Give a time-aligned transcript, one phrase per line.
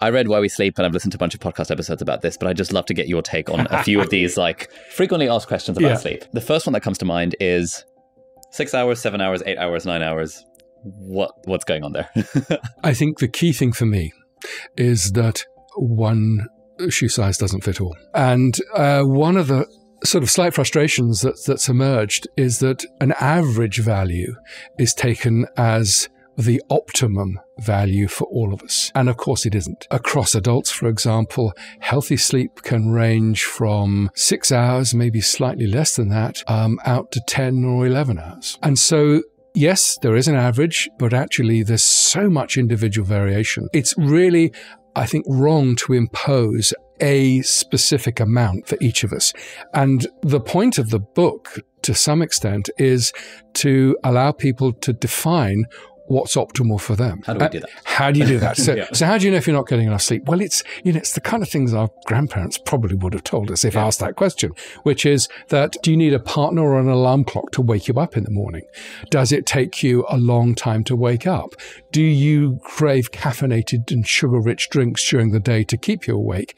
[0.00, 2.20] I read Why We Sleep and I've listened to a bunch of podcast episodes about
[2.20, 4.70] this, but I'd just love to get your take on a few of these like
[4.92, 5.96] frequently asked questions about Yeah.
[5.96, 6.24] sleep.
[6.32, 7.82] The first one that comes to mind is
[8.50, 10.44] six hours, seven hours, eight hours, nine hours.
[10.82, 12.10] What what's going on there?
[12.84, 14.12] I think the key thing for me
[14.76, 15.42] is that
[15.76, 16.46] one
[16.90, 17.96] shoe size doesn't fit all.
[18.14, 19.66] And uh, one of the
[20.04, 24.34] sort of slight frustrations that, that's emerged is that an average value
[24.78, 28.92] is taken as the optimum value for all of us.
[28.94, 29.86] And of course, it isn't.
[29.90, 36.08] Across adults, for example, healthy sleep can range from six hours, maybe slightly less than
[36.10, 38.58] that, um, out to 10 or 11 hours.
[38.62, 39.22] And so
[39.56, 43.68] yes, there is an average, but actually there's so much individual variation.
[43.72, 44.52] It's really,
[44.94, 49.32] I think, wrong to impose a specific amount for each of us.
[49.74, 53.12] And the point of the book, to some extent, is
[53.54, 55.64] to allow people to define
[56.08, 57.22] what's optimal for them.
[57.26, 57.70] How do we Uh, do that?
[57.84, 58.56] How do you do that?
[58.66, 58.86] So, Yeah.
[58.92, 60.24] so how do you know if you're not getting enough sleep?
[60.26, 63.50] Well, it's you know it's the kind of things our grandparents probably would have told
[63.50, 66.88] us if asked that question, which is that do you need a partner or an
[66.88, 68.62] alarm clock to wake you up in the morning?
[69.10, 71.54] Does it take you a long time to wake up?
[71.92, 76.56] Do you crave caffeinated and sugar-rich drinks during the day to keep you awake?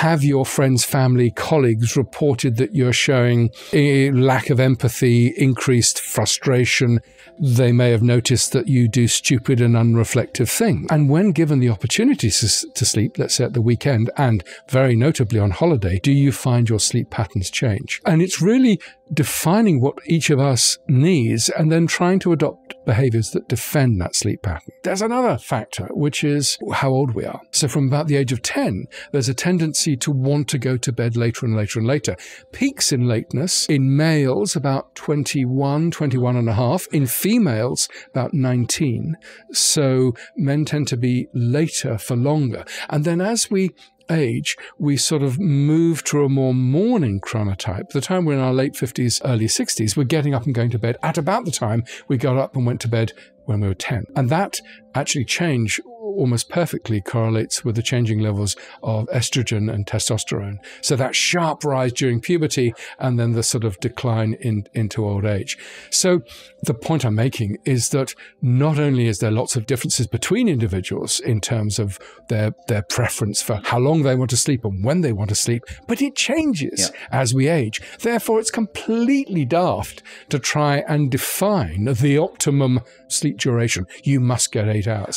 [0.00, 7.00] Have your friends, family, colleagues reported that you're showing a lack of empathy, increased frustration?
[7.38, 10.86] They may have noticed that you do stupid and unreflective things.
[10.90, 14.96] And when given the opportunity to, to sleep, let's say at the weekend and very
[14.96, 18.02] notably on holiday, do you find your sleep patterns change?
[18.04, 18.78] And it's really
[19.14, 24.14] defining what each of us needs and then trying to adopt behaviors that defend that
[24.14, 24.72] sleep pattern.
[24.82, 27.40] There's another factor, which is how old we are.
[27.50, 30.92] So from about the age of 10, there's a tendency to want to go to
[30.92, 32.16] bed later and later and later.
[32.52, 39.16] Peaks in lateness in males about 21, 21 and a half, in females about 19.
[39.52, 42.64] So men tend to be later for longer.
[42.88, 43.70] And then as we
[44.10, 47.90] age, we sort of move to a more morning chronotype.
[47.90, 50.78] The time we're in our late 50s, early 60s, we're getting up and going to
[50.78, 53.12] bed at about the time we got up and went to bed
[53.44, 54.04] when we were 10.
[54.14, 54.60] And that
[54.94, 55.80] actually change
[56.16, 60.58] almost perfectly correlates with the changing levels of estrogen and testosterone.
[60.80, 65.24] So that sharp rise during puberty and then the sort of decline in, into old
[65.24, 65.58] age.
[65.90, 66.22] So
[66.62, 71.20] the point I'm making is that not only is there lots of differences between individuals
[71.20, 75.00] in terms of their, their preference for how long they want to sleep and when
[75.00, 77.80] they want to sleep, but it changes as we age.
[78.00, 83.86] Therefore, it's completely daft to try and define the optimum sleep duration.
[84.02, 85.14] You must get eight hours.